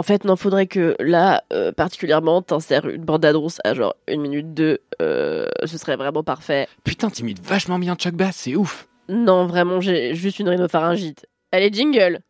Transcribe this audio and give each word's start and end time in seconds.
En 0.00 0.02
fait, 0.02 0.24
non, 0.24 0.34
faudrait 0.34 0.66
que 0.66 0.96
là, 0.98 1.44
euh, 1.52 1.72
particulièrement, 1.72 2.40
t'insères 2.40 2.88
une 2.88 3.04
bande-annonce 3.04 3.58
à 3.64 3.74
genre 3.74 3.94
une 4.08 4.22
minute 4.22 4.54
deux. 4.54 4.78
euh, 5.02 5.46
ce 5.66 5.76
serait 5.76 5.96
vraiment 5.96 6.22
parfait. 6.22 6.68
Putain, 6.84 7.10
t'imites 7.10 7.44
vachement 7.46 7.78
bien 7.78 7.96
Chuck 7.96 8.14
Bass, 8.14 8.34
c'est 8.34 8.56
ouf. 8.56 8.88
Non, 9.10 9.44
vraiment, 9.46 9.82
j'ai 9.82 10.14
juste 10.14 10.38
une 10.38 10.48
rhinopharyngite. 10.48 11.26
Allez, 11.52 11.70
jingle 11.70 12.20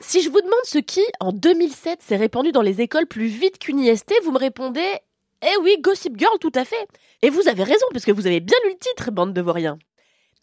Si 0.00 0.20
je 0.20 0.30
vous 0.30 0.40
demande 0.40 0.64
ce 0.64 0.78
qui, 0.78 1.04
en 1.20 1.30
2007, 1.30 2.02
s'est 2.02 2.16
répandu 2.16 2.50
dans 2.50 2.62
les 2.62 2.80
écoles 2.80 3.06
plus 3.06 3.26
vite 3.26 3.60
qu'une 3.60 3.78
IST, 3.78 4.14
vous 4.24 4.32
me 4.32 4.38
répondez 4.38 4.82
Eh 5.42 5.62
oui, 5.62 5.76
Gossip 5.80 6.18
Girl, 6.18 6.36
tout 6.40 6.50
à 6.56 6.64
fait 6.64 6.88
Et 7.22 7.30
vous 7.30 7.46
avez 7.46 7.62
raison, 7.62 7.86
puisque 7.92 8.10
vous 8.10 8.26
avez 8.26 8.40
bien 8.40 8.56
lu 8.64 8.70
le 8.70 8.78
titre, 8.80 9.12
bande 9.12 9.32
de 9.32 9.40
vauriens 9.40 9.78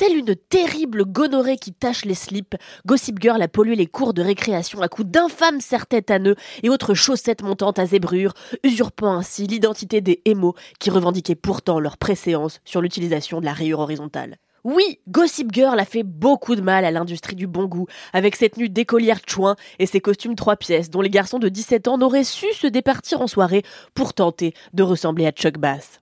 Telle 0.01 0.17
une 0.17 0.35
terrible 0.35 1.05
gonorrhée 1.05 1.57
qui 1.57 1.73
tache 1.73 2.05
les 2.05 2.15
slips, 2.15 2.55
Gossip 2.87 3.21
Girl 3.21 3.39
a 3.39 3.47
pollué 3.47 3.75
les 3.75 3.85
cours 3.85 4.15
de 4.15 4.23
récréation 4.23 4.81
à 4.81 4.87
coups 4.87 5.07
d'infâmes 5.07 5.61
serre-têtes 5.61 6.09
à 6.09 6.17
nœuds 6.17 6.37
et 6.63 6.69
autres 6.69 6.95
chaussettes 6.95 7.43
montantes 7.43 7.77
à 7.77 7.85
zébrure, 7.85 8.33
usurpant 8.63 9.13
ainsi 9.13 9.45
l'identité 9.45 10.01
des 10.01 10.19
émos 10.25 10.55
qui 10.79 10.89
revendiquaient 10.89 11.35
pourtant 11.35 11.79
leur 11.79 11.99
préséance 11.99 12.61
sur 12.65 12.81
l'utilisation 12.81 13.41
de 13.41 13.45
la 13.45 13.53
rayure 13.53 13.77
horizontale. 13.77 14.37
Oui, 14.63 14.97
Gossip 15.07 15.53
Girl 15.53 15.79
a 15.79 15.85
fait 15.85 16.01
beaucoup 16.01 16.55
de 16.55 16.61
mal 16.61 16.83
à 16.83 16.89
l'industrie 16.89 17.35
du 17.35 17.45
bon 17.45 17.65
goût, 17.65 17.85
avec 18.11 18.35
cette 18.35 18.55
tenue 18.55 18.69
d'écolière 18.69 19.19
chouin 19.27 19.55
et 19.77 19.85
ses 19.85 20.01
costumes 20.01 20.33
trois 20.33 20.55
pièces 20.55 20.89
dont 20.89 21.01
les 21.01 21.11
garçons 21.11 21.37
de 21.37 21.47
17 21.47 21.87
ans 21.87 21.99
n'auraient 21.99 22.23
su 22.23 22.51
se 22.53 22.65
départir 22.65 23.21
en 23.21 23.27
soirée 23.27 23.61
pour 23.93 24.15
tenter 24.15 24.55
de 24.73 24.81
ressembler 24.81 25.27
à 25.27 25.31
Chuck 25.31 25.59
Bass. 25.59 26.00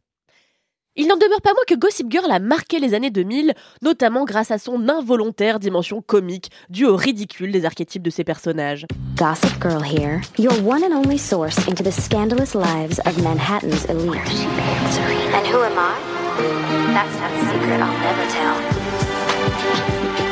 Il 0.96 1.08
n'en 1.08 1.18
demeure 1.18 1.42
pas 1.42 1.54
moins 1.54 1.64
que 1.68 1.76
Gossip 1.76 2.12
Girl 2.12 2.30
a 2.32 2.40
marqué 2.40 2.80
les 2.80 2.94
années 2.94 3.12
2000, 3.12 3.54
notamment 3.82 4.26
grâce 4.26 4.52
à 4.52 4.58
son 4.58 4.90
involontaire 4.90 5.60
dimension 5.60 6.02
comique, 6.02 6.50
due 6.70 6.86
au 6.86 6.96
ridicule 6.96 7.52
des 7.52 7.66
archétypes 7.66 8.02
de 8.02 8.10
ses 8.10 8.24
personnages. 8.24 8.86
Gossip 9.16 9.62
Girl 9.62 9.84
here, 9.84 10.20
your 10.38 10.54
one 10.66 10.84
and 10.84 10.94
only 10.94 11.18
source 11.18 11.58
into 11.68 11.84
the 11.84 11.92
scandalous 11.92 12.56
lives 12.56 13.00
of 13.06 13.22
Manhattan's 13.24 13.86
elite. 13.86 14.18
And 15.36 15.46
who 15.48 15.62
am 15.64 15.78
I? 15.78 15.96
That's 16.94 17.16
not 17.20 17.32
a 17.32 17.40
secret 17.46 17.80
I'll 17.80 18.00
never 18.02 18.26
tell. 18.32 18.56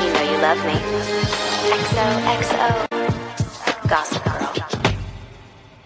You 0.04 0.12
know 0.12 0.24
you 0.32 0.38
love 0.42 0.60
me. 0.66 0.74
XOXO. 1.70 2.88
Gossip 3.88 4.24
Girl. 4.24 4.38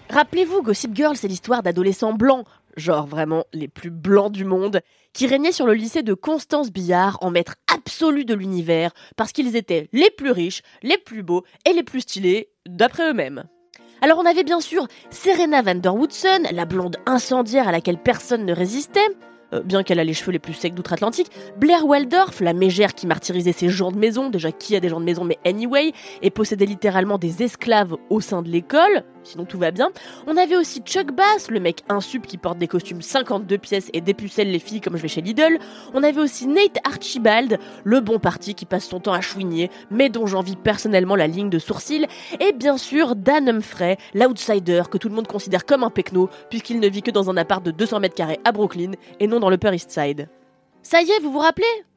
Rappelez-vous, 0.10 0.62
Gossip 0.62 0.94
Girl, 0.94 1.16
c'est 1.16 1.30
l'histoire 1.30 1.64
d'adolescents 1.64 2.12
blancs, 2.14 2.46
genre 2.78 3.08
vraiment 3.08 3.46
les 3.54 3.68
plus 3.68 3.90
blancs 3.90 4.32
du 4.32 4.46
monde, 4.46 4.82
qui 5.14 5.28
régnaient 5.28 5.52
sur 5.52 5.66
le 5.66 5.74
lycée 5.74 6.04
de 6.04 6.14
Constance 6.14 6.72
Billard 6.72 7.18
en 7.22 7.32
maître 7.32 7.56
absolu 7.74 8.26
de 8.26 8.34
l'univers, 8.34 8.92
parce 9.16 9.32
qu'ils 9.32 9.56
étaient 9.56 9.90
les 9.94 10.10
plus 10.10 10.32
riches, 10.32 10.62
les 10.84 10.98
plus 10.98 11.24
beaux 11.24 11.44
et 11.66 11.74
les 11.74 11.84
plus 11.84 12.02
stylés, 12.02 12.50
d'après 12.66 13.10
eux-mêmes. 13.10 13.44
Alors 14.02 14.18
on 14.18 14.26
avait 14.26 14.44
bien 14.44 14.62
sûr 14.62 14.88
Serena 15.12 15.62
van 15.62 15.76
der 15.76 15.94
Woodson, 15.94 16.44
la 16.52 16.66
blonde 16.66 16.98
incendiaire 17.06 17.68
à 17.68 17.72
laquelle 17.72 18.02
personne 18.02 18.46
ne 18.46 18.54
résistait, 18.54 19.08
euh, 19.54 19.62
bien 19.62 19.84
qu'elle 19.84 20.00
a 20.00 20.04
les 20.04 20.14
cheveux 20.14 20.32
les 20.32 20.40
plus 20.40 20.54
secs 20.54 20.74
d'outre-Atlantique, 20.74 21.30
Blair 21.58 21.86
Waldorf, 21.86 22.40
la 22.40 22.54
mégère 22.54 22.96
qui 22.96 23.06
martyrisait 23.06 23.52
ses 23.52 23.70
gens 23.70 23.92
de 23.92 23.98
maison, 23.98 24.30
déjà 24.30 24.52
qui 24.52 24.76
a 24.76 24.80
des 24.80 24.90
gens 24.90 25.00
de 25.00 25.06
maison 25.06 25.24
mais 25.24 25.38
anyway, 25.46 25.92
et 26.22 26.32
possédait 26.32 26.66
littéralement 26.66 27.18
des 27.18 27.44
esclaves 27.44 27.96
au 28.10 28.22
sein 28.22 28.42
de 28.42 28.50
l'école, 28.50 29.04
sinon 29.24 29.46
tout 29.46 29.58
va 29.58 29.72
bien. 29.72 29.92
On 30.28 30.38
avait 30.38 30.56
aussi 30.56 30.82
Chuck 30.82 31.12
Bass, 31.12 31.50
le 31.50 31.60
mec 31.60 31.84
insup 31.90 32.26
qui 32.28 32.38
porte 32.38 32.58
des 32.58 32.68
costumes 32.68 33.02
52 33.02 33.58
pièces 33.58 33.90
et 33.94 34.02
dépucelle 34.02 34.52
les 34.52 34.60
filles 34.60 34.82
comme 34.82 34.98
je 34.98 35.02
vais 35.02 35.08
chez 35.08 35.22
Lidl. 35.22 35.58
On 35.94 36.04
avait 36.04 36.22
aussi 36.22 36.48
Nate 36.48 36.78
Archibald, 36.84 37.60
le 37.84 38.00
bon 38.00 38.20
parti 38.20 38.56
qui 38.56 38.66
passe 38.66 38.88
son 38.88 39.00
temps 39.00 39.14
à 39.14 39.22
chouigner, 39.22 39.70
mais 39.90 40.10
dont 40.10 40.28
j'envie 40.28 40.56
personnellement 40.56 41.16
la 41.16 41.28
ligne 41.28 41.50
de 41.50 41.60
sourcil. 41.60 42.08
Et 42.40 42.54
bien 42.54 42.78
sûr, 42.78 43.16
Dan 43.16 43.50
Humphrey, 43.50 43.98
l'outsider 44.14 44.84
que 44.90 44.98
tout 44.98 45.10
le 45.10 45.16
monde 45.16 45.28
considère 45.28 45.66
comme 45.66 45.84
un 45.84 45.90
pecno, 45.90 46.30
puisqu'il 46.50 46.80
ne 46.80 46.88
vit 46.88 47.02
que 47.02 47.12
dans 47.12 47.30
un 47.30 47.38
appart 47.38 47.64
de 47.64 47.72
200 47.72 48.00
mètres 48.00 48.16
carrés 48.16 48.40
à 48.44 48.52
Brooklyn 48.52 48.92
et 49.20 49.28
non 49.28 49.40
dans 49.40 49.50
le 49.50 49.56
Upper 49.56 49.76
East 49.76 49.92
Side. 49.92 50.28
Ça 50.84 51.02
y 51.02 51.12
est, 51.12 51.20
vous 51.20 51.32
vous 51.32 51.40
rappelez? 51.40 51.91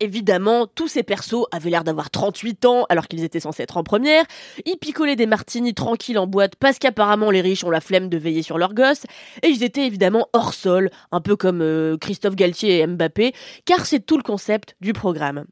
Évidemment, 0.00 0.66
tous 0.66 0.88
ces 0.88 1.02
persos 1.02 1.46
avaient 1.52 1.70
l'air 1.70 1.84
d'avoir 1.84 2.10
38 2.10 2.64
ans 2.64 2.86
alors 2.88 3.06
qu'ils 3.06 3.24
étaient 3.24 3.40
censés 3.40 3.62
être 3.62 3.76
en 3.76 3.84
première. 3.84 4.24
Ils 4.64 4.76
picolaient 4.76 5.16
des 5.16 5.26
martinis 5.26 5.74
tranquilles 5.74 6.18
en 6.18 6.26
boîte 6.26 6.56
parce 6.56 6.78
qu'apparemment 6.78 7.30
les 7.30 7.40
riches 7.40 7.64
ont 7.64 7.70
la 7.70 7.80
flemme 7.80 8.08
de 8.08 8.18
veiller 8.18 8.42
sur 8.42 8.58
leurs 8.58 8.74
gosses. 8.74 9.04
Et 9.42 9.48
ils 9.48 9.62
étaient 9.62 9.86
évidemment 9.86 10.28
hors 10.32 10.54
sol, 10.54 10.90
un 11.12 11.20
peu 11.20 11.36
comme 11.36 11.60
euh, 11.62 11.96
Christophe 11.98 12.34
Galtier 12.34 12.78
et 12.78 12.86
Mbappé, 12.86 13.32
car 13.64 13.86
c'est 13.86 14.00
tout 14.00 14.16
le 14.16 14.22
concept 14.22 14.74
du 14.80 14.92
programme. 14.92 15.44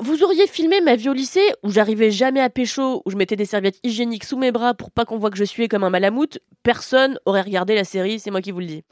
Vous 0.00 0.22
auriez 0.22 0.46
filmé 0.46 0.80
ma 0.80 0.94
vie 0.94 1.08
au 1.08 1.12
lycée, 1.12 1.52
où 1.64 1.70
j'arrivais 1.70 2.12
jamais 2.12 2.40
à 2.40 2.50
pécho, 2.50 3.02
où 3.04 3.10
je 3.10 3.16
mettais 3.16 3.34
des 3.34 3.44
serviettes 3.44 3.80
hygiéniques 3.82 4.24
sous 4.24 4.38
mes 4.38 4.52
bras 4.52 4.74
pour 4.74 4.92
pas 4.92 5.04
qu'on 5.04 5.18
voit 5.18 5.30
que 5.30 5.36
je 5.36 5.42
suis 5.42 5.66
comme 5.66 5.82
un 5.82 5.90
malamute, 5.90 6.38
personne 6.62 7.18
aurait 7.26 7.42
regardé 7.42 7.74
la 7.74 7.82
série, 7.82 8.20
c'est 8.20 8.30
moi 8.30 8.40
qui 8.40 8.52
vous 8.52 8.60
le 8.60 8.66
dis. 8.66 8.84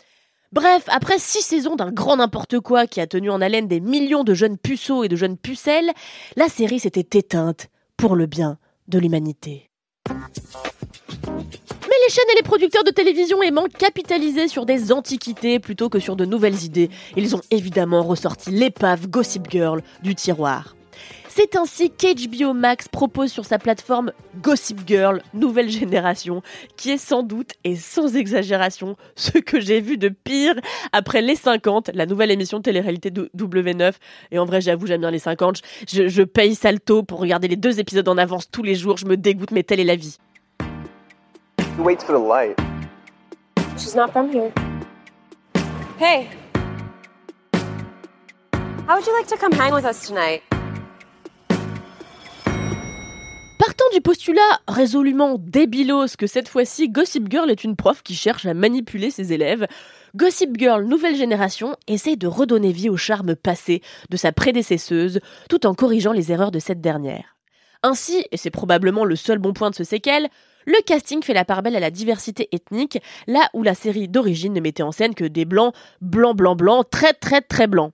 Bref, 0.52 0.84
après 0.88 1.18
six 1.18 1.42
saisons 1.42 1.76
d'un 1.76 1.90
grand 1.90 2.16
n'importe 2.16 2.60
quoi 2.60 2.86
qui 2.86 3.00
a 3.00 3.06
tenu 3.06 3.30
en 3.30 3.40
haleine 3.40 3.68
des 3.68 3.80
millions 3.80 4.24
de 4.24 4.34
jeunes 4.34 4.58
puceaux 4.58 5.04
et 5.04 5.08
de 5.08 5.16
jeunes 5.16 5.36
pucelles, 5.36 5.90
la 6.36 6.48
série 6.48 6.78
s'était 6.78 7.18
éteinte 7.18 7.68
pour 7.96 8.14
le 8.14 8.26
bien 8.26 8.58
de 8.88 8.98
l'humanité. 8.98 9.70
Mais 10.08 11.96
les 12.06 12.12
chaînes 12.12 12.30
et 12.32 12.36
les 12.36 12.42
producteurs 12.42 12.84
de 12.84 12.90
télévision 12.90 13.42
aimant 13.42 13.66
capitaliser 13.66 14.48
sur 14.48 14.66
des 14.66 14.92
antiquités 14.92 15.58
plutôt 15.58 15.88
que 15.88 15.98
sur 15.98 16.14
de 16.14 16.24
nouvelles 16.24 16.62
idées, 16.64 16.90
ils 17.16 17.34
ont 17.34 17.40
évidemment 17.50 18.02
ressorti 18.02 18.50
l'épave 18.50 19.08
Gossip 19.08 19.50
Girl 19.50 19.82
du 20.02 20.14
tiroir. 20.14 20.76
C'est 21.38 21.54
ainsi 21.54 21.90
qu'HBO 21.90 22.54
Max 22.54 22.88
propose 22.88 23.30
sur 23.30 23.44
sa 23.44 23.58
plateforme 23.58 24.10
Gossip 24.40 24.80
Girl 24.86 25.20
Nouvelle 25.34 25.68
Génération, 25.68 26.40
qui 26.78 26.92
est 26.92 26.96
sans 26.96 27.22
doute 27.22 27.50
et 27.62 27.76
sans 27.76 28.16
exagération 28.16 28.96
ce 29.16 29.36
que 29.36 29.60
j'ai 29.60 29.82
vu 29.82 29.98
de 29.98 30.08
pire 30.08 30.54
après 30.92 31.20
Les 31.20 31.36
50, 31.36 31.90
la 31.92 32.06
nouvelle 32.06 32.30
émission 32.30 32.56
de 32.56 32.62
télé-réalité 32.62 33.10
de 33.10 33.30
W9. 33.36 33.92
Et 34.30 34.38
en 34.38 34.46
vrai, 34.46 34.62
j'avoue, 34.62 34.86
j'aime 34.86 35.02
bien 35.02 35.10
Les 35.10 35.18
50. 35.18 35.60
Je, 35.86 36.08
je 36.08 36.22
paye 36.22 36.54
Salto 36.54 37.02
pour 37.02 37.20
regarder 37.20 37.48
les 37.48 37.56
deux 37.56 37.80
épisodes 37.80 38.08
en 38.08 38.16
avance 38.16 38.50
tous 38.50 38.62
les 38.62 38.74
jours. 38.74 38.96
Je 38.96 39.04
me 39.04 39.18
dégoûte, 39.18 39.50
mais 39.50 39.62
telle 39.62 39.80
est 39.80 39.84
la 39.84 39.96
vie. 39.96 40.16
For 41.76 41.84
the 41.84 42.26
light. 42.26 42.58
She's 43.76 43.94
not 43.94 44.08
from 44.10 44.30
here. 44.32 44.50
Hey. 46.00 46.30
How 48.88 48.94
would 48.94 49.06
you 49.06 49.12
like 49.12 49.26
to 49.26 49.36
come 49.36 49.52
hang 49.52 49.74
with 49.74 49.84
us 49.84 50.06
tonight? 50.06 50.40
Partant 53.66 53.84
du 53.92 54.00
postulat 54.00 54.60
résolument 54.68 55.38
débilos 55.40 56.14
que 56.16 56.28
cette 56.28 56.46
fois-ci 56.46 56.88
Gossip 56.88 57.28
Girl 57.28 57.50
est 57.50 57.64
une 57.64 57.74
prof 57.74 58.00
qui 58.04 58.14
cherche 58.14 58.46
à 58.46 58.54
manipuler 58.54 59.10
ses 59.10 59.32
élèves, 59.32 59.66
Gossip 60.14 60.56
Girl 60.56 60.84
Nouvelle 60.84 61.16
Génération 61.16 61.74
essaie 61.88 62.14
de 62.14 62.28
redonner 62.28 62.70
vie 62.70 62.88
au 62.88 62.96
charme 62.96 63.34
passé 63.34 63.82
de 64.08 64.16
sa 64.16 64.30
prédécesseuse 64.30 65.18
tout 65.50 65.66
en 65.66 65.74
corrigeant 65.74 66.12
les 66.12 66.30
erreurs 66.30 66.52
de 66.52 66.60
cette 66.60 66.80
dernière. 66.80 67.36
Ainsi, 67.82 68.24
et 68.30 68.36
c'est 68.36 68.50
probablement 68.50 69.04
le 69.04 69.16
seul 69.16 69.38
bon 69.38 69.52
point 69.52 69.70
de 69.70 69.74
ce 69.74 69.82
séquel, 69.82 70.28
le 70.64 70.80
casting 70.86 71.24
fait 71.24 71.34
la 71.34 71.44
part 71.44 71.64
belle 71.64 71.74
à 71.74 71.80
la 71.80 71.90
diversité 71.90 72.48
ethnique, 72.52 73.02
là 73.26 73.50
où 73.52 73.64
la 73.64 73.74
série 73.74 74.06
d'origine 74.06 74.52
ne 74.52 74.60
mettait 74.60 74.84
en 74.84 74.92
scène 74.92 75.16
que 75.16 75.24
des 75.24 75.44
blancs, 75.44 75.74
blancs, 76.00 76.36
blancs, 76.36 76.56
blancs, 76.56 76.88
très, 76.88 77.14
très, 77.14 77.40
très 77.40 77.66
blancs. 77.66 77.92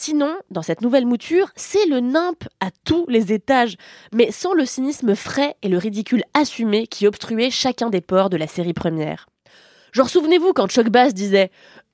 Sinon, 0.00 0.36
dans 0.52 0.62
cette 0.62 0.80
nouvelle 0.80 1.06
mouture, 1.06 1.50
c'est 1.56 1.84
le 1.86 1.98
nimp 1.98 2.44
à 2.60 2.70
tous 2.84 3.04
les 3.08 3.32
étages, 3.32 3.74
mais 4.14 4.30
sans 4.30 4.54
le 4.54 4.64
cynisme 4.64 5.16
frais 5.16 5.56
et 5.62 5.68
le 5.68 5.76
ridicule 5.76 6.22
assumé 6.34 6.86
qui 6.86 7.08
obstruaient 7.08 7.50
chacun 7.50 7.90
des 7.90 8.00
ports 8.00 8.30
de 8.30 8.36
la 8.36 8.46
série 8.46 8.74
première. 8.74 9.26
Genre, 9.90 10.08
souvenez-vous 10.08 10.52
quand 10.52 10.70
Chuck 10.70 10.88
Bass 10.88 11.14
disait 11.14 11.50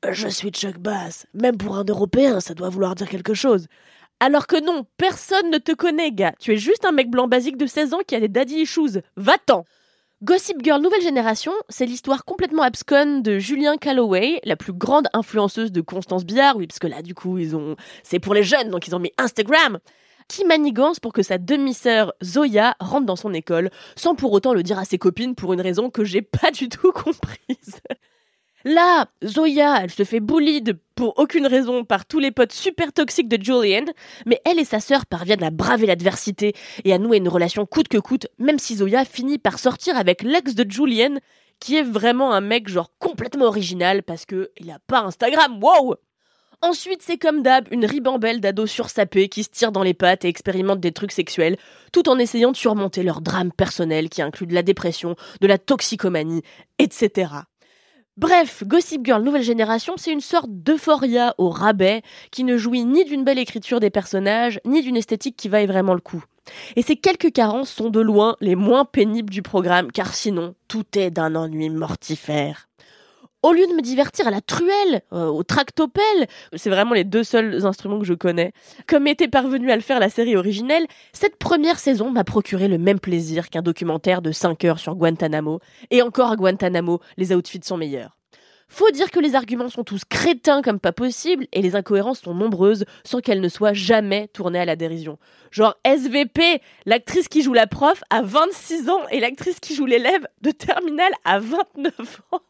Je 0.06 0.29
suis 0.29 0.51
Chuck 0.51 0.77
Bass, 0.77 1.25
même 1.33 1.56
pour 1.56 1.79
un 1.79 1.85
Européen, 1.85 2.41
ça 2.41 2.53
doit 2.53 2.69
vouloir 2.69 2.95
dire 2.95 3.09
quelque 3.09 3.33
chose. 3.33 3.69
Alors 4.21 4.47
que 4.47 4.62
non, 4.62 4.85
personne 4.99 5.51
ne 5.51 5.56
te 5.56 5.73
connaît, 5.73 6.12
gars. 6.12 6.35
Tu 6.39 6.53
es 6.53 6.59
juste 6.59 6.85
un 6.85 6.93
mec 6.93 7.09
blanc 7.11 7.27
basique 7.27 7.56
de 7.56 7.67
16 7.67 7.95
ans 7.95 8.03
qui 8.06 8.15
a 8.15 8.21
des 8.21 8.29
daddy 8.29 8.56
issues. 8.56 9.01
Va-t'en 9.17 9.65
Gossip 10.25 10.65
Girl 10.65 10.81
Nouvelle 10.81 11.03
Génération, 11.03 11.53
c'est 11.69 11.85
l'histoire 11.85 12.25
complètement 12.25 12.62
absconne 12.62 13.21
de 13.21 13.38
Julien 13.38 13.76
Calloway, 13.76 14.41
la 14.44 14.56
plus 14.56 14.73
grande 14.73 15.06
influenceuse 15.12 15.71
de 15.71 15.82
Constance 15.82 16.25
Billard, 16.25 16.56
oui, 16.56 16.67
parce 16.67 16.79
que 16.79 16.87
là, 16.87 17.03
du 17.03 17.15
coup, 17.15 17.37
ils 17.37 17.55
ont, 17.55 17.76
c'est 18.03 18.21
pour 18.21 18.32
les 18.32 18.43
jeunes, 18.43 18.71
donc 18.71 18.87
ils 18.87 18.97
ont 18.97 18.99
mis 18.99 19.12
Instagram. 19.19 19.81
qui 20.26 20.47
manigance 20.47 20.99
pour 20.99 21.12
que 21.12 21.23
sa 21.23 21.37
demi-sœur 21.37 22.15
Zoya 22.25 22.75
rentre 22.81 23.05
dans 23.05 23.17
son 23.17 23.35
école, 23.35 23.69
sans 23.97 24.15
pour 24.15 24.32
autant 24.32 24.55
le 24.55 24.62
dire 24.62 24.79
à 24.79 24.87
ses 24.87 24.97
copines 24.97 25.35
pour 25.35 25.53
une 25.53 25.61
raison 25.61 25.91
que 25.91 26.05
j'ai 26.05 26.23
pas 26.23 26.50
du 26.50 26.70
tout 26.70 26.91
comprise. 27.05 27.82
Là, 28.65 29.09
Zoya, 29.23 29.81
elle 29.83 29.91
se 29.91 30.05
fait 30.05 30.21
bully 30.21 30.65
pour 30.95 31.19
aucune 31.19 31.47
raison 31.47 31.85
par 31.85 32.07
tous 32.07 32.19
les 32.19 32.31
potes 32.31 32.53
super 32.53 32.95
toxiques 32.95 33.29
de 33.29 33.43
Julian, 33.43 33.85
mais 34.25 34.41
elle 34.47 34.59
et 34.59 34.65
sa 34.65 34.81
sœur 34.81 35.05
parviennent 35.05 35.43
à 35.43 35.51
braver 35.51 35.87
l'adversité 35.87 36.55
et 36.85 36.95
à 36.95 36.99
nouer 36.99 37.19
une 37.19 37.29
relation 37.29 37.67
coûte 37.67 37.89
que 37.89 37.99
coûte, 37.99 38.27
même 38.39 38.59
si 38.59 38.77
Zoya 38.77 39.05
finit 39.05 39.37
par 39.39 39.59
sortir 39.59 39.99
avec 39.99 40.23
l'ex 40.23 40.55
de 40.55 40.71
Julian, 40.71 41.19
qui 41.61 41.77
est 41.77 41.83
vraiment 41.83 42.33
un 42.33 42.41
mec 42.41 42.69
genre 42.69 42.91
complètement 42.99 43.45
original 43.45 44.03
parce 44.03 44.25
que 44.25 44.51
il 44.59 44.71
a 44.71 44.79
pas 44.87 45.01
Instagram, 45.01 45.63
wow 45.63 45.97
Ensuite, 46.63 47.03
c'est 47.03 47.19
comme 47.19 47.43
d'hab, 47.43 47.69
une 47.71 47.85
ribambelle 47.85 48.41
d'ados 48.41 48.71
sursapés 48.71 49.29
qui 49.29 49.43
se 49.45 49.51
tirent 49.51 49.73
dans 49.73 49.83
les 49.83 49.93
pattes 49.93 50.25
et 50.25 50.29
expérimentent 50.29 50.81
des 50.81 50.93
trucs 50.93 51.13
sexuels, 51.13 51.59
tout 51.93 52.09
en 52.09 52.19
essayant 52.19 52.53
de 52.53 52.57
surmonter 52.57 53.03
leur 53.03 53.21
drame 53.21 53.53
personnel 53.53 54.09
qui 54.09 54.23
inclut 54.23 54.47
de 54.47 54.55
la 54.55 54.63
dépression, 54.63 55.15
de 55.43 55.47
la 55.47 55.59
toxicomanie, 55.59 56.41
etc. 56.79 57.27
Bref, 58.17 58.63
Gossip 58.65 59.05
Girl 59.05 59.25
Nouvelle 59.25 59.43
Génération, 59.43 59.95
c'est 59.97 60.13
une 60.13 60.21
sorte 60.21 60.49
d'euphoria 60.49 61.35
au 61.37 61.51
rabais 61.51 62.03
qui 62.31 62.45
ne 62.45 62.57
jouit 62.57 62.85
ni 62.85 63.05
d'une 63.05 63.25
belle 63.25 63.41
écriture 63.41 63.81
des 63.81 63.91
personnages, 63.91 64.61
ni 64.65 64.83
d'une 64.83 64.97
esthétique 64.97 65.37
qui 65.37 65.49
vaille 65.49 65.67
vraiment 65.67 65.95
le 65.95 66.01
coup. 66.01 66.23
Et 66.77 66.83
ces 66.83 66.95
quelques 66.95 67.33
carences 67.33 67.71
sont 67.71 67.91
de 67.91 67.99
loin 67.99 68.37
les 68.41 68.55
moins 68.55 68.85
pénibles 68.85 69.31
du 69.31 69.43
programme, 69.43 69.91
car 69.91 70.15
sinon, 70.15 70.55
tout 70.69 70.85
est 70.97 71.11
d'un 71.11 71.35
ennui 71.35 71.71
mortifère. 71.71 72.69
Au 73.44 73.52
lieu 73.52 73.67
de 73.67 73.75
me 73.75 73.82
divertir 73.82 74.26
à 74.26 74.31
la 74.31 74.41
truelle, 74.41 75.02
euh, 75.12 75.26
au 75.26 75.43
tractopelle, 75.43 76.29
c'est 76.56 76.70
vraiment 76.70 76.94
les 76.94 77.05
deux 77.05 77.25
seuls 77.25 77.67
instruments 77.67 77.99
que 77.99 78.06
je 78.06 78.14
connais, 78.14 78.55
comme 78.87 79.06
était 79.06 79.29
parvenu 79.29 79.70
à 79.70 79.76
le 79.76 79.82
faire 79.82 80.00
la 80.00 80.08
série 80.08 80.35
originelle, 80.35 80.87
cette 81.12 81.37
première 81.37 81.79
saison 81.79 82.11
m'a 82.11 82.25
procuré 82.25 82.69
le 82.69 82.79
même 82.79 82.99
plaisir 82.99 83.50
qu'un 83.50 83.61
documentaire 83.61 84.23
de 84.23 84.32
5 84.32 84.64
heures 84.64 84.79
sur 84.79 84.94
Guantanamo. 84.94 85.61
Et 85.91 86.00
encore 86.00 86.31
à 86.31 86.37
Guantanamo, 86.37 87.00
les 87.19 87.35
outfits 87.35 87.61
sont 87.62 87.76
meilleurs. 87.76 88.17
Faut 88.69 88.91
dire 88.91 89.11
que 89.11 89.20
les 89.20 89.35
arguments 89.35 89.69
sont 89.69 89.85
tous 89.85 90.06
crétins 90.06 90.62
comme 90.62 90.81
pas 90.81 90.93
possible 90.93 91.46
et 91.52 91.61
les 91.61 91.76
incohérences 91.76 92.20
sont 92.20 92.32
nombreuses 92.32 92.87
sans 93.05 93.20
qu'elles 93.20 93.43
ne 93.43 93.50
soient 93.50 93.75
jamais 93.75 94.29
tournées 94.29 94.61
à 94.61 94.64
la 94.64 94.75
dérision. 94.75 95.19
Genre 95.50 95.76
SVP, 95.85 96.62
l'actrice 96.87 97.29
qui 97.29 97.43
joue 97.43 97.52
la 97.52 97.67
prof 97.67 98.02
a 98.08 98.23
26 98.23 98.88
ans 98.88 99.06
et 99.11 99.20
l'actrice 99.20 99.61
qui 99.61 99.75
joue 99.75 99.85
l'élève 99.85 100.26
de 100.41 100.50
terminale 100.50 101.12
a 101.26 101.41
29 101.41 102.23
ans. 102.32 102.41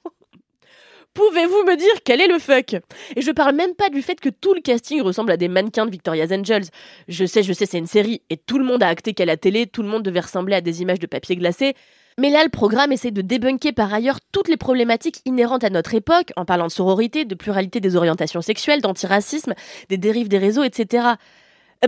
Pouvez-vous 1.14 1.62
me 1.62 1.76
dire 1.76 2.02
quel 2.04 2.20
est 2.20 2.26
le 2.26 2.40
fuck? 2.40 2.74
Et 3.14 3.22
je 3.22 3.30
parle 3.30 3.54
même 3.54 3.74
pas 3.74 3.88
du 3.88 4.02
fait 4.02 4.18
que 4.18 4.28
tout 4.28 4.52
le 4.52 4.60
casting 4.60 5.00
ressemble 5.00 5.30
à 5.30 5.36
des 5.36 5.46
mannequins 5.46 5.86
de 5.86 5.90
Victoria's 5.92 6.32
Angels. 6.32 6.64
Je 7.06 7.24
sais, 7.24 7.44
je 7.44 7.52
sais, 7.52 7.66
c'est 7.66 7.78
une 7.78 7.86
série 7.86 8.22
et 8.30 8.36
tout 8.36 8.58
le 8.58 8.64
monde 8.64 8.82
a 8.82 8.88
acté 8.88 9.14
qu'à 9.14 9.24
la 9.24 9.36
télé, 9.36 9.68
tout 9.68 9.82
le 9.82 9.88
monde 9.88 10.02
devait 10.02 10.20
ressembler 10.20 10.56
à 10.56 10.60
des 10.60 10.82
images 10.82 10.98
de 10.98 11.06
papier 11.06 11.36
glacé. 11.36 11.74
Mais 12.18 12.30
là, 12.30 12.42
le 12.42 12.50
programme 12.50 12.90
essaie 12.90 13.12
de 13.12 13.22
débunker 13.22 13.72
par 13.72 13.94
ailleurs 13.94 14.18
toutes 14.32 14.48
les 14.48 14.56
problématiques 14.56 15.20
inhérentes 15.24 15.62
à 15.62 15.70
notre 15.70 15.94
époque, 15.94 16.32
en 16.36 16.44
parlant 16.44 16.66
de 16.66 16.72
sororité, 16.72 17.24
de 17.24 17.34
pluralité 17.36 17.78
des 17.78 17.94
orientations 17.94 18.42
sexuelles, 18.42 18.80
d'antiracisme, 18.80 19.54
des 19.88 19.98
dérives 19.98 20.28
des 20.28 20.38
réseaux, 20.38 20.64
etc. 20.64 21.14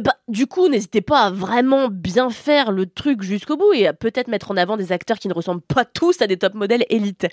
Bah, 0.01 0.17
du 0.29 0.47
coup, 0.47 0.69
n'hésitez 0.69 1.01
pas 1.01 1.23
à 1.23 1.31
vraiment 1.31 1.89
bien 1.89 2.31
faire 2.31 2.71
le 2.71 2.87
truc 2.87 3.23
jusqu'au 3.23 3.57
bout 3.57 3.73
et 3.73 3.87
à 3.87 3.93
peut-être 3.93 4.29
mettre 4.29 4.51
en 4.51 4.57
avant 4.57 4.77
des 4.77 4.93
acteurs 4.93 5.19
qui 5.19 5.29
ne 5.29 5.35
ressemblent 5.35 5.63
pas 5.63 5.85
tous 5.85 6.21
à 6.21 6.27
des 6.27 6.37
top 6.37 6.55
modèles 6.55 6.85
élites. 6.91 7.27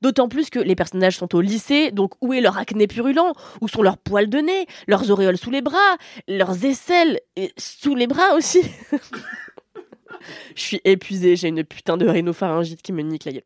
D'autant 0.00 0.28
plus 0.28 0.50
que 0.50 0.58
les 0.58 0.74
personnages 0.74 1.16
sont 1.16 1.34
au 1.34 1.40
lycée, 1.40 1.90
donc 1.90 2.12
où 2.20 2.32
est 2.32 2.40
leur 2.40 2.58
acné 2.58 2.86
purulent? 2.86 3.32
Où 3.60 3.68
sont 3.68 3.82
leurs 3.82 3.98
poils 3.98 4.28
de 4.28 4.38
nez? 4.38 4.66
Leurs 4.86 5.10
auréoles 5.10 5.36
sous 5.36 5.50
les 5.50 5.62
bras? 5.62 5.96
Leurs 6.26 6.64
aisselles 6.64 7.20
sous 7.58 7.94
les 7.94 8.06
bras 8.06 8.34
aussi? 8.34 8.62
Je 10.54 10.62
suis 10.62 10.80
épuisée, 10.84 11.36
j'ai 11.36 11.48
une 11.48 11.64
putain 11.64 11.96
de 11.96 12.06
rhinopharyngite 12.06 12.82
qui 12.82 12.92
me 12.92 13.02
nique 13.02 13.24
la 13.24 13.32
gueule. 13.32 13.42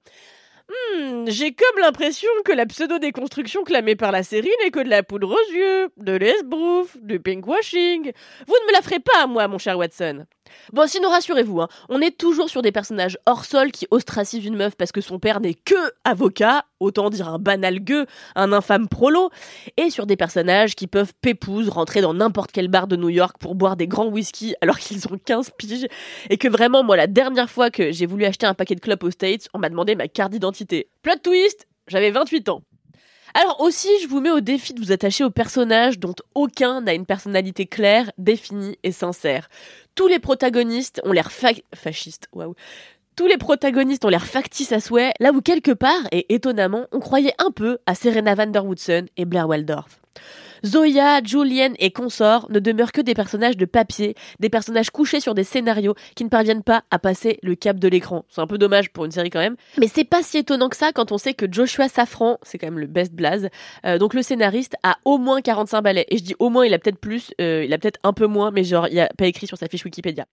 Hmm, 0.69 1.25
j'ai 1.29 1.53
comme 1.53 1.79
l'impression 1.81 2.31
que 2.45 2.53
la 2.53 2.65
pseudo-déconstruction 2.65 3.65
clamée 3.65 3.97
par 3.97 4.13
la 4.13 4.23
série 4.23 4.51
n'est 4.63 4.71
que 4.71 4.83
de 4.83 4.89
la 4.89 5.03
poudre 5.03 5.31
aux 5.31 5.53
yeux, 5.53 5.91
de 5.99 6.13
l'esbrouf, 6.13 6.97
du 7.03 7.21
pinkwashing. 7.21 8.13
Vous 8.47 8.55
ne 8.63 8.67
me 8.67 8.73
la 8.73 8.81
ferez 8.81 8.99
pas 8.99 9.27
moi, 9.27 9.47
mon 9.47 9.59
cher 9.59 9.77
Watson. 9.77 10.27
Bon, 10.73 10.87
sinon 10.87 11.11
rassurez-vous, 11.11 11.61
hein, 11.61 11.69
on 11.89 12.01
est 12.01 12.17
toujours 12.17 12.49
sur 12.49 12.63
des 12.63 12.73
personnages 12.73 13.19
hors 13.27 13.45
sol 13.45 13.73
qui 13.73 13.87
ostracisent 13.91 14.45
une 14.45 14.57
meuf 14.57 14.77
parce 14.77 14.93
que 14.93 15.01
son 15.01 15.19
père 15.19 15.41
n'est 15.41 15.55
que 15.55 15.75
avocat, 16.05 16.65
autant 16.81 17.11
dire 17.11 17.29
un 17.29 17.39
banal 17.39 17.81
gueux, 17.81 18.07
un 18.35 18.53
infâme 18.53 18.89
prolo, 18.89 19.31
et 19.77 19.91
sur 19.91 20.07
des 20.07 20.17
personnages 20.17 20.75
qui 20.75 20.87
peuvent 20.87 21.13
pépouse 21.21 21.69
rentrer 21.69 22.01
dans 22.01 22.15
n'importe 22.15 22.53
quel 22.53 22.69
bar 22.69 22.87
de 22.87 22.97
New 22.97 23.11
York 23.11 23.37
pour 23.39 23.55
boire 23.55 23.77
des 23.77 23.87
grands 23.87 24.09
whisky 24.09 24.55
alors 24.61 24.79
qu'ils 24.79 25.07
ont 25.07 25.19
15 25.19 25.51
piges, 25.57 25.87
et 26.31 26.39
que 26.39 26.49
vraiment, 26.49 26.83
moi, 26.83 26.97
la 26.97 27.07
dernière 27.07 27.51
fois 27.51 27.71
que 27.71 27.93
j'ai 27.93 28.07
voulu 28.07 28.25
acheter 28.25 28.47
un 28.47 28.55
paquet 28.55 28.75
de 28.75 28.81
clopes 28.81 29.05
aux 29.05 29.11
States, 29.11 29.49
on 29.55 29.59
m'a 29.59 29.69
demandé 29.69 29.95
ma 29.95 30.09
carte 30.09 30.33
d'identité. 30.33 30.89
Plot 31.03 31.17
twist, 31.23 31.67
j'avais 31.89 32.11
28 32.11 32.49
ans. 32.49 32.63
Alors 33.37 33.61
aussi, 33.61 33.89
je 34.01 34.07
vous 34.07 34.21
mets 34.21 34.31
au 34.31 34.39
défi 34.41 34.75
de 34.75 34.81
vous 34.81 34.93
attacher 34.93 35.25
aux 35.25 35.31
personnages 35.31 35.99
dont 35.99 36.15
aucun 36.37 36.81
n'a 36.83 36.95
une 36.95 37.05
personnalité 37.05 37.67
claire, 37.67 38.13
définie 38.17 38.79
et 38.85 38.93
sincère. 38.93 39.49
Tous 39.97 40.07
les 40.07 40.21
protagonistes 40.21 41.01
ont 41.05 41.11
l'air 41.11 41.33
fascistes. 41.33 42.29
Tous 43.17 43.27
les 43.27 43.37
protagonistes 43.37 44.05
ont 44.05 44.09
l'air 44.09 44.25
factices 44.25 44.71
à 44.71 44.79
souhait, 44.79 45.13
là 45.19 45.33
où 45.33 45.41
quelque 45.41 45.73
part, 45.73 46.07
et 46.13 46.33
étonnamment, 46.33 46.87
on 46.93 47.01
croyait 47.01 47.35
un 47.39 47.51
peu 47.51 47.79
à 47.87 47.97
Serena 47.97 48.37
van 48.37 48.47
der 48.47 48.65
Woodson 48.65 49.07
et 49.17 49.25
Blair 49.25 49.49
Waldorf. 49.49 50.04
Zoya, 50.65 51.23
Julian 51.23 51.75
et 51.79 51.91
consorts 51.91 52.51
ne 52.51 52.59
demeurent 52.59 52.93
que 52.93 53.01
des 53.01 53.15
personnages 53.15 53.57
de 53.57 53.67
papier, 53.67 54.15
des 54.41 54.49
personnages 54.49 54.91
couchés 54.91 55.21
sur 55.21 55.35
des 55.35 55.45
scénarios 55.45 55.95
qui 56.15 56.25
ne 56.25 56.31
parviennent 56.31 56.63
pas 56.63 56.85
à 56.91 56.99
passer 56.99 57.39
le 57.43 57.55
cap 57.55 57.79
de 57.79 57.89
l'écran. 57.89 58.25
C'est 58.31 58.41
un 58.41 58.47
peu 58.47 58.57
dommage 58.57 58.91
pour 58.91 59.05
une 59.05 59.11
série 59.11 59.31
quand 59.31 59.41
même. 59.41 59.57
Mais 59.79 59.89
c'est 59.89 60.05
pas 60.05 60.23
si 60.23 60.39
étonnant 60.39 60.69
que 60.69 60.77
ça 60.77 60.93
quand 60.93 61.13
on 61.13 61.19
sait 61.19 61.35
que 61.35 61.47
Joshua 61.51 61.89
Safran, 61.89 62.39
c'est 62.43 62.59
quand 62.59 62.67
même 62.67 62.79
le 62.79 62.87
best 62.87 63.13
blaze, 63.13 63.49
euh, 63.85 63.99
donc 63.99 64.15
le 64.15 64.23
scénariste, 64.23 64.77
a 64.83 64.97
au 65.05 65.19
moins 65.19 65.43
45 65.43 65.83
balais. 65.83 66.07
Et 66.09 66.19
je 66.19 66.23
dis 66.23 66.35
au 66.39 66.49
moins, 66.49 66.65
il 66.65 66.73
a 66.73 66.79
peut-être 66.79 66.99
plus, 66.99 67.33
euh, 67.41 67.65
il 67.65 67.73
a 67.73 67.79
peut-être 67.79 68.01
un 68.03 68.13
peu 68.13 68.27
moins, 68.27 68.51
mais 68.51 68.65
genre, 68.65 68.89
il 68.89 68.95
n'y 68.95 69.01
a 69.01 69.09
pas 69.19 69.27
écrit 69.27 69.47
sur 69.47 69.59
sa 69.59 69.69
fiche 69.69 69.85
Wikipédia. 69.85 70.27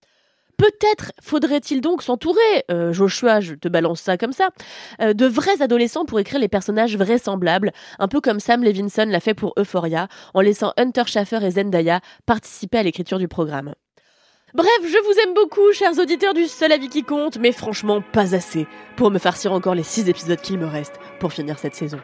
Peut-être 0.56 1.12
faudrait-il 1.20 1.80
donc 1.80 2.02
s'entourer, 2.02 2.64
euh, 2.70 2.92
Joshua, 2.92 3.40
je 3.40 3.54
te 3.54 3.68
balance 3.68 4.00
ça 4.00 4.16
comme 4.16 4.32
ça, 4.32 4.50
euh, 5.00 5.12
de 5.12 5.26
vrais 5.26 5.60
adolescents 5.60 6.04
pour 6.04 6.20
écrire 6.20 6.38
les 6.38 6.48
personnages 6.48 6.96
vraisemblables, 6.96 7.72
un 7.98 8.08
peu 8.08 8.20
comme 8.20 8.40
Sam 8.40 8.62
Levinson 8.62 9.06
l'a 9.06 9.20
fait 9.20 9.34
pour 9.34 9.54
Euphoria, 9.58 10.08
en 10.34 10.40
laissant 10.40 10.72
Hunter 10.76 11.04
Schaffer 11.06 11.44
et 11.44 11.50
Zendaya 11.50 12.00
participer 12.26 12.78
à 12.78 12.82
l'écriture 12.82 13.18
du 13.18 13.28
programme. 13.28 13.74
Bref, 14.54 14.68
je 14.82 15.02
vous 15.04 15.18
aime 15.24 15.34
beaucoup, 15.34 15.72
chers 15.72 15.98
auditeurs 15.98 16.34
du 16.34 16.46
seul 16.46 16.72
avis 16.72 16.88
qui 16.88 17.04
compte, 17.04 17.38
mais 17.38 17.52
franchement 17.52 18.02
pas 18.12 18.34
assez 18.34 18.66
pour 18.96 19.10
me 19.10 19.18
farcir 19.18 19.52
encore 19.52 19.74
les 19.74 19.82
6 19.82 20.10
épisodes 20.10 20.40
qu'il 20.40 20.58
me 20.58 20.66
reste 20.66 21.00
pour 21.20 21.32
finir 21.32 21.58
cette 21.58 21.74
saison. 21.74 21.98